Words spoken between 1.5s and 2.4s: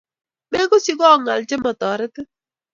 motoretin.